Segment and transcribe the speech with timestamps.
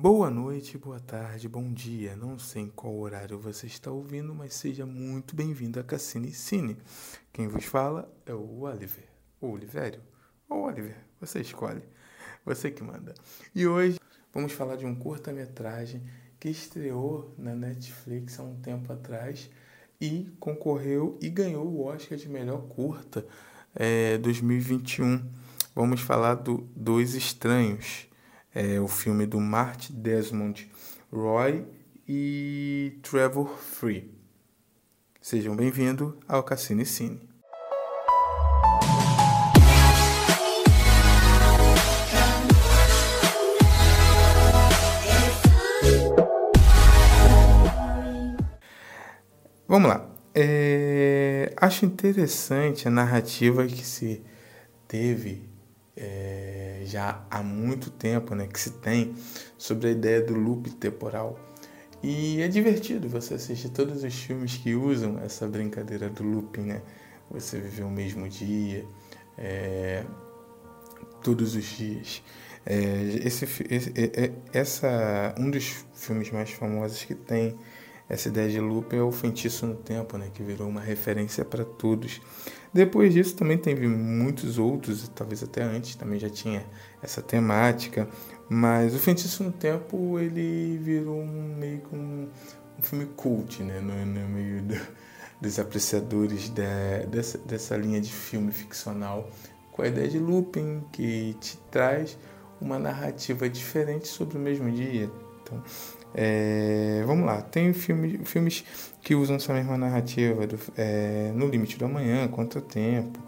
[0.00, 2.14] Boa noite, boa tarde, bom dia.
[2.14, 6.76] Não sei em qual horário você está ouvindo, mas seja muito bem-vindo a Cassine Cine.
[7.32, 9.08] Quem vos fala é o Oliver,
[9.40, 10.00] ou Olivério,
[10.48, 11.82] ou Oliver, você escolhe,
[12.44, 13.12] você que manda.
[13.52, 13.98] E hoje
[14.32, 16.00] vamos falar de um curta-metragem
[16.38, 19.50] que estreou na Netflix há um tempo atrás
[20.00, 23.26] e concorreu e ganhou o Oscar de melhor curta
[23.74, 25.28] é, 2021.
[25.74, 28.08] Vamos falar do Dois Estranhos
[28.54, 30.70] é o filme do Marty Desmond
[31.12, 31.66] Roy
[32.06, 34.10] e Trevor Free.
[35.20, 37.28] Sejam bem-vindos ao Cassini Cine.
[49.66, 50.08] Vamos lá.
[50.34, 54.22] É, acho interessante a narrativa que se
[54.86, 55.47] teve
[55.98, 59.14] é, já há muito tempo né, que se tem
[59.56, 61.38] sobre a ideia do loop temporal.
[62.02, 66.82] E é divertido você assistir todos os filmes que usam essa brincadeira do looping, né?
[67.28, 68.86] Você viver o mesmo dia,
[69.36, 70.04] é,
[71.22, 72.22] todos os dias.
[72.64, 72.76] É,
[73.24, 73.92] esse, esse,
[74.52, 77.58] essa, um dos filmes mais famosos que tem
[78.08, 81.64] essa ideia de loop é o Feitiço no Tempo, né, que virou uma referência para
[81.64, 82.20] todos.
[82.72, 86.64] Depois disso também teve muitos outros, talvez até antes também já tinha
[87.02, 88.08] essa temática,
[88.48, 92.28] mas o Feitiço no Tempo ele virou um, meio que um,
[92.78, 94.80] um filme cult, né, no, no meio do,
[95.40, 99.28] dos apreciadores de, dessa, dessa linha de filme ficcional,
[99.70, 102.18] com a ideia de looping que te traz
[102.60, 105.10] uma narrativa diferente sobre o mesmo dia.
[105.42, 105.62] Então,
[106.14, 108.64] é, vamos lá, tem filme, filmes
[109.02, 113.18] que usam essa mesma narrativa do, é, No Limite do Amanhã, Quanto Tempo,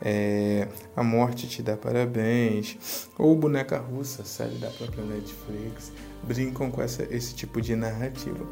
[0.00, 6.82] é, A Morte Te Dá Parabéns, ou Boneca Russa, série da própria Netflix, brincam com
[6.82, 8.46] essa, esse tipo de narrativa.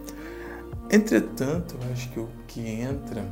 [0.91, 3.25] Entretanto, acho que o que entra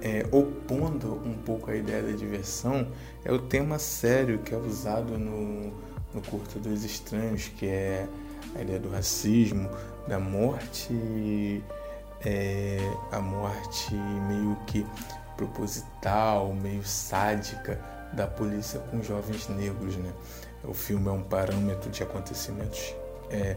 [0.00, 2.88] é, opondo um pouco a ideia da diversão
[3.24, 5.72] é o tema sério que é usado no,
[6.12, 8.06] no Curta dos Estranhos, que é
[8.54, 9.68] a ideia do racismo,
[10.06, 11.62] da morte,
[12.24, 12.78] é,
[13.12, 14.86] a morte meio que
[15.36, 17.80] proposital, meio sádica
[18.12, 20.12] da polícia com jovens negros, né?
[20.62, 22.94] O filme é um parâmetro de acontecimentos
[23.30, 23.56] é,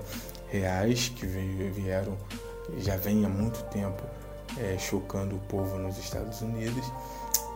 [0.50, 2.18] reais que vieram,
[2.78, 4.04] já vem há muito tempo
[4.58, 6.92] é, chocando o povo nos Estados Unidos.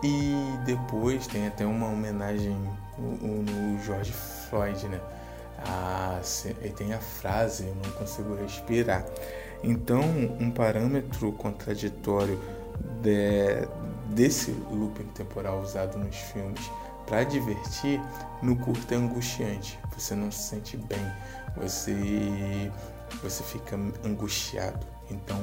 [0.04, 0.34] E
[0.66, 2.58] depois tem até uma homenagem
[2.98, 5.00] no, no George Floyd, né?
[5.66, 6.20] A,
[6.64, 9.06] e tem a frase eu não consigo respirar.
[9.64, 10.02] Então,
[10.40, 12.40] um parâmetro contraditório
[13.02, 13.68] de,
[14.14, 16.62] desse looping temporal usado nos filmes
[17.06, 18.02] para divertir,
[18.42, 19.78] no curto é angustiante.
[19.98, 21.06] Você não se sente bem,
[21.56, 22.72] você,
[23.22, 24.86] você fica angustiado.
[25.10, 25.38] Então,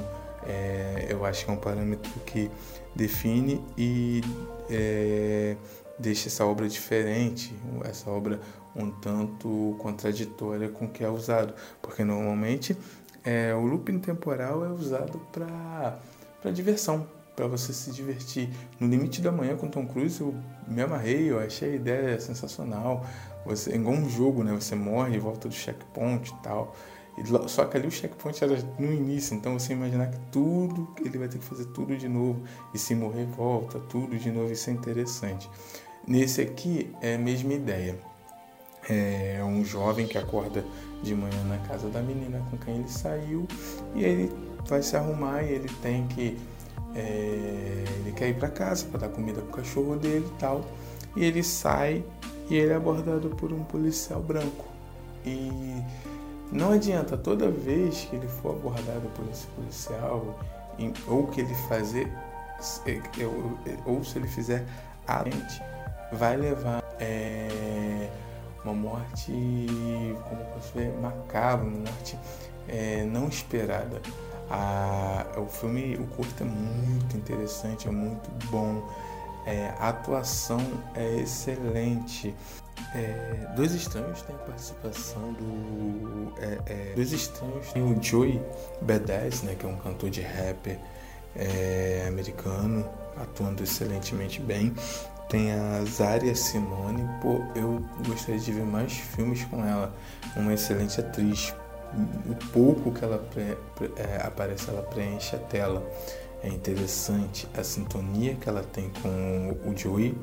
[0.46, 2.50] é, eu acho que é um parâmetro que
[2.94, 4.22] define e
[4.70, 5.56] é,
[5.98, 7.54] deixa essa obra diferente,
[7.84, 8.40] essa obra
[8.76, 12.76] um tanto contraditória com o que é usado, porque normalmente
[13.24, 18.48] é, o looping temporal é usado para diversão, para você se divertir.
[18.78, 20.34] No Limite da Manhã com Tom Cruise eu
[20.66, 23.04] me amarrei, eu achei a ideia sensacional.
[23.44, 24.52] Você, igual um jogo, né?
[24.52, 26.74] Você morre e volta do checkpoint e tal.
[27.16, 31.18] E, só que ali o checkpoint era no início, então você imaginar que tudo, ele
[31.18, 32.42] vai ter que fazer tudo de novo.
[32.72, 35.48] E se morrer, volta, tudo de novo, isso é interessante.
[36.08, 37.94] Nesse aqui é a mesma ideia.
[38.88, 40.64] É um jovem que acorda
[41.02, 43.46] de manhã na casa da menina com quem ele saiu
[43.94, 44.32] e ele
[44.66, 46.38] vai se arrumar e ele tem que.
[46.94, 50.64] É, ele quer ir para casa para dar comida pro cachorro dele e tal.
[51.14, 52.02] E ele sai
[52.48, 54.64] e ele é abordado por um policial branco.
[55.26, 55.82] E
[56.50, 60.38] não adianta, toda vez que ele for abordado por esse policial,
[61.06, 62.10] ou que ele fazer,
[63.84, 64.64] ou se ele fizer
[65.06, 65.62] a gente
[66.12, 68.08] vai levar é,
[68.64, 69.32] uma morte,
[70.28, 72.18] como posso ver, macabra, uma morte
[72.68, 74.00] é, não esperada.
[74.50, 78.82] A, o filme, o curto é muito interessante, é muito bom.
[79.46, 80.60] É, a atuação
[80.94, 82.34] é excelente.
[82.94, 86.32] É, Dois Estranhos tem a participação do.
[86.38, 88.40] É, é, Dois Estranhos tem o Joey
[88.80, 90.78] Badass, né, que é um cantor de rapper
[91.36, 94.74] é, americano, atuando excelentemente bem.
[95.28, 99.94] Tem a Zaria Simone, pô, eu gostaria de ver mais filmes com ela.
[100.36, 101.54] Uma excelente atriz.
[102.26, 103.22] O pouco que ela
[103.96, 105.86] é, aparece, ela preenche a tela.
[106.42, 110.16] É interessante a sintonia que ela tem com o Joey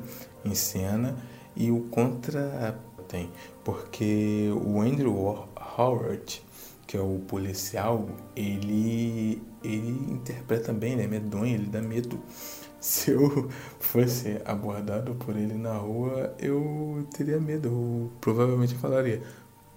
[0.44, 1.14] em cena
[1.54, 2.76] e o contra
[3.08, 3.30] tem,
[3.64, 5.46] porque o Andrew
[5.78, 6.42] Howard
[6.86, 12.20] que é o policial, ele, ele interpreta bem, ele é medonho, ele dá medo.
[12.80, 13.50] Se eu
[13.80, 17.68] fosse abordado por ele na rua, eu teria medo.
[17.68, 19.22] Eu provavelmente falaria: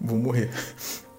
[0.00, 0.50] vou morrer.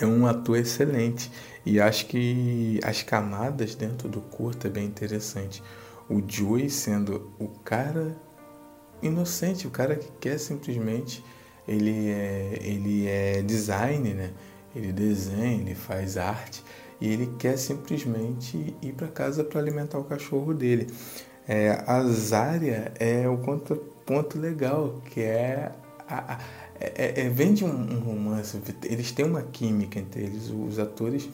[0.00, 1.28] É um ator excelente
[1.66, 5.60] e acho que as camadas dentro do curto é bem interessante.
[6.08, 8.16] O Joey sendo o cara
[9.02, 11.24] inocente, o cara que quer simplesmente
[11.66, 14.30] ele é, ele é design, né?
[14.74, 16.62] Ele desenha, ele faz arte
[17.00, 20.88] e ele quer simplesmente ir para casa para alimentar o cachorro dele.
[21.46, 25.72] É, a Zária é o ponto legal, que é,
[26.06, 26.38] a, a,
[26.78, 31.28] é, é vem de um, um, romance, eles têm uma química entre eles, os atores,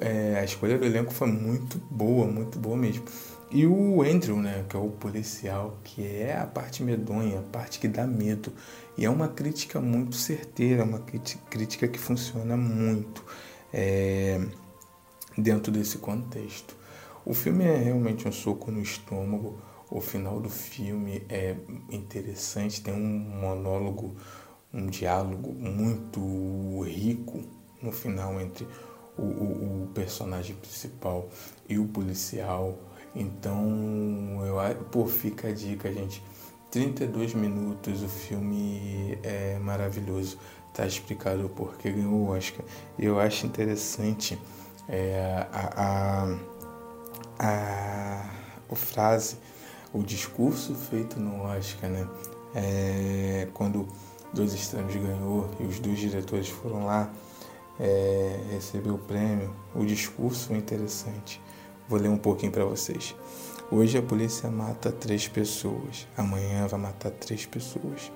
[0.00, 3.04] é, a escolha do elenco foi muito boa, muito boa mesmo.
[3.50, 7.78] E o Andrew, né, que é o policial, que é a parte medonha, a parte
[7.78, 8.52] que dá medo.
[8.98, 11.00] E é uma crítica muito certeira, uma
[11.48, 13.24] crítica que funciona muito
[13.72, 14.40] é,
[15.38, 16.74] dentro desse contexto.
[17.24, 19.58] O filme é realmente um soco no estômago.
[19.88, 21.54] O final do filme é
[21.90, 24.16] interessante, tem um monólogo,
[24.74, 27.44] um diálogo muito rico
[27.80, 28.66] no final entre
[29.16, 31.28] o, o, o personagem principal
[31.68, 32.76] e o policial
[33.16, 36.22] então, eu, pô, fica a dica, gente.
[36.70, 40.38] 32 minutos, o filme é maravilhoso.
[40.74, 42.64] Tá explicado o porquê ganhou o Oscar.
[42.98, 44.38] Eu acho interessante
[44.86, 46.28] é, a,
[47.38, 48.30] a, a,
[48.70, 49.38] a frase,
[49.94, 52.06] o discurso feito no Oscar, né?
[52.54, 53.88] É, quando
[54.34, 57.10] Dois Estranhos ganhou e os dois diretores foram lá
[57.80, 61.40] é, receber o prêmio, o discurso é interessante.
[61.88, 63.14] Vou ler um pouquinho para vocês.
[63.70, 68.10] Hoje a polícia mata três pessoas, amanhã vai matar três pessoas.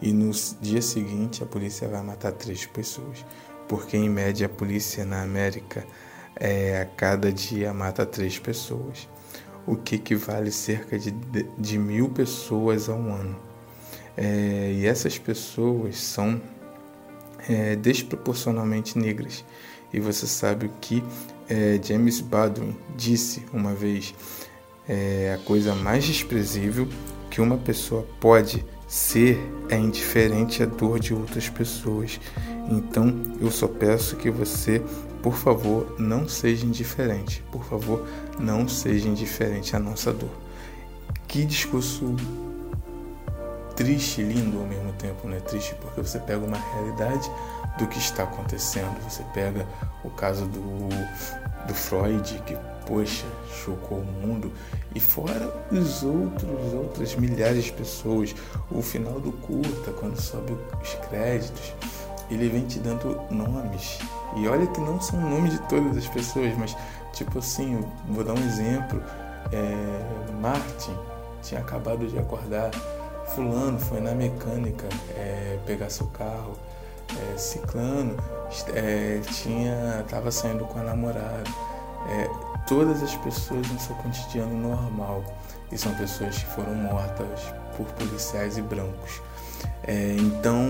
[0.00, 0.30] E no
[0.60, 3.24] dia seguinte a polícia vai matar três pessoas.
[3.68, 5.84] Porque em média a polícia na América
[6.36, 9.08] é, a cada dia mata três pessoas,
[9.66, 11.10] o que equivale cerca de,
[11.58, 13.36] de mil pessoas ao ano.
[14.16, 16.40] É, e essas pessoas são
[17.48, 19.44] é, desproporcionalmente negras.
[19.92, 21.02] E você sabe o que
[21.48, 24.14] é, James Baldwin disse uma vez:
[24.88, 26.88] é, a coisa mais desprezível
[27.30, 29.38] que uma pessoa pode ser
[29.68, 32.20] é indiferente à dor de outras pessoas.
[32.68, 34.82] Então eu só peço que você,
[35.22, 37.42] por favor, não seja indiferente.
[37.52, 38.06] Por favor,
[38.38, 40.30] não seja indiferente à nossa dor.
[41.28, 42.16] Que discurso
[43.80, 45.40] triste e lindo ao mesmo tempo, né?
[45.40, 47.30] Triste porque você pega uma realidade
[47.78, 48.94] do que está acontecendo.
[49.08, 49.66] Você pega
[50.04, 50.60] o caso do,
[51.66, 53.24] do Freud, que, poxa,
[53.64, 54.52] chocou o mundo,
[54.94, 58.34] e fora os outros, outras milhares de pessoas.
[58.70, 61.72] O final do curta, quando sobe os créditos,
[62.30, 63.98] ele vem te dando nomes.
[64.36, 66.76] E olha que não são nomes de todas as pessoas, mas
[67.14, 69.02] tipo assim, vou dar um exemplo.
[69.50, 70.94] É, Martin
[71.42, 72.70] tinha acabado de acordar,
[73.34, 74.86] fulano foi na mecânica
[75.16, 76.56] é, pegar seu carro
[77.18, 78.16] é, Ciclano
[78.74, 81.44] é, tinha estava saindo com a namorada.
[82.08, 82.28] É,
[82.66, 85.24] todas as pessoas no seu cotidiano normal
[85.70, 87.40] e são pessoas que foram mortas
[87.76, 89.20] por policiais e brancos.
[89.82, 90.64] É, então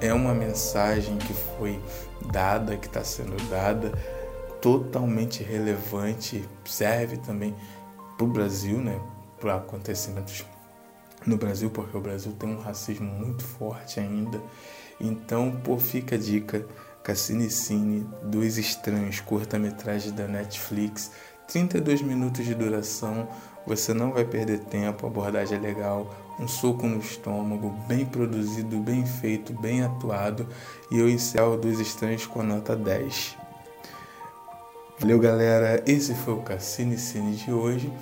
[0.00, 1.80] é uma mensagem que foi
[2.32, 3.92] dada, que está sendo dada,
[4.60, 7.54] totalmente relevante, serve também
[8.16, 8.98] para o Brasil, né,
[9.40, 10.44] para acontecimentos
[11.26, 14.40] no Brasil, porque o Brasil tem um racismo muito forte ainda
[15.00, 16.66] então, pô, fica a dica.
[17.02, 21.10] Cassine Cine, Dois Estranhos, curta-metragem da Netflix,
[21.48, 23.28] 32 minutos de duração,
[23.66, 28.78] você não vai perder tempo, a abordagem é legal, um soco no estômago, bem produzido,
[28.78, 30.48] bem feito, bem atuado,
[30.90, 33.36] e eu encerro Dois Estranhos com a nota 10.
[34.98, 37.92] Valeu galera, esse foi o Cassine Cine de hoje.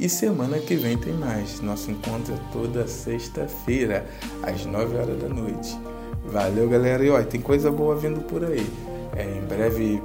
[0.00, 1.60] E semana que vem tem mais.
[1.60, 4.06] Nosso encontro é toda sexta-feira,
[4.42, 5.78] às 9 horas da noite.
[6.24, 7.04] Valeu, galera.
[7.04, 8.66] E ó, tem coisa boa vindo por aí.
[9.14, 10.02] É, em breve,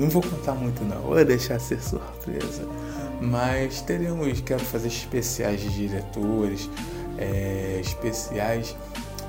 [0.00, 2.66] não vou contar muito não, vou deixar ser surpresa.
[3.20, 6.68] Mas teremos, quero fazer especiais de diretores,
[7.16, 8.74] é, especiais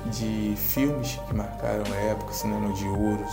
[0.06, 3.24] de filmes que marcaram a época, cinema de ouro,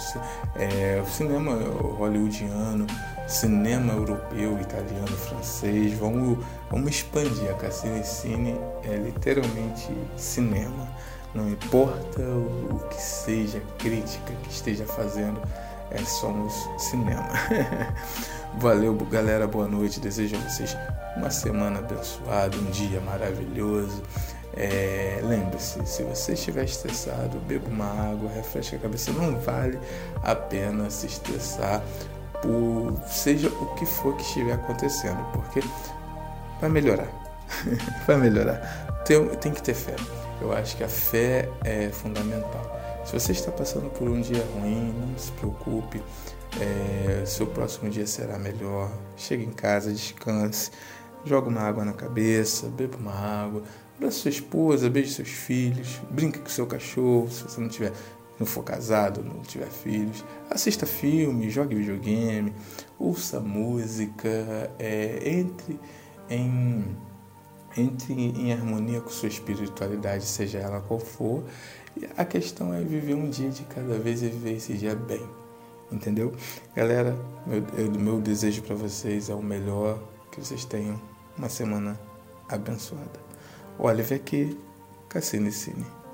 [0.55, 1.55] é, cinema
[1.97, 2.85] hollywoodiano,
[3.27, 5.93] cinema europeu, italiano, francês.
[5.93, 6.37] Vamos,
[6.69, 7.49] vamos expandir.
[7.49, 10.87] A Cassine Cine é literalmente cinema.
[11.33, 15.41] Não importa o, o que seja, crítica que esteja fazendo,
[15.91, 17.29] é, somos cinema.
[18.57, 19.45] Valeu, galera.
[19.45, 19.99] Boa noite.
[19.99, 20.77] Desejo a vocês
[21.17, 24.01] uma semana abençoada, um dia maravilhoso.
[24.55, 29.11] É, Lembre-se, se você estiver estressado, beba uma água, refresque a cabeça.
[29.11, 29.77] Não vale
[30.23, 31.83] a pena se estressar
[32.41, 35.61] por seja o que for que estiver acontecendo, porque
[36.59, 37.07] vai melhorar.
[38.07, 39.03] vai melhorar.
[39.05, 39.95] Tem, tem que ter fé.
[40.41, 42.75] Eu acho que a fé é fundamental.
[43.05, 46.01] Se você está passando por um dia ruim, não se preocupe.
[46.59, 48.91] É, seu próximo dia será melhor.
[49.15, 50.71] Chegue em casa, descanse,
[51.23, 53.63] joga uma água na cabeça, beba uma água,
[53.97, 57.91] abraça sua esposa, beije seus filhos, brinque com seu cachorro, se você não tiver
[58.39, 62.53] não for casado, não tiver filhos, assista filme, jogue videogame,
[62.99, 64.29] ouça música,
[64.79, 65.79] é, entre
[66.29, 66.95] em
[67.77, 71.43] entre em harmonia com sua espiritualidade, seja ela qual for.
[72.15, 75.21] A questão é viver um dia de cada vez e viver esse dia bem.
[75.91, 76.33] Entendeu?
[76.75, 77.15] Galera,
[77.45, 79.99] meu, meu desejo para vocês é o melhor,
[80.31, 80.99] que vocês tenham
[81.37, 81.99] uma semana
[82.49, 83.19] abençoada.
[83.77, 84.57] Oliver aqui,
[85.09, 86.04] Cassine Cine.